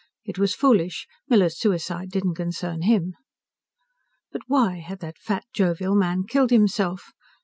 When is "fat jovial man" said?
5.19-6.23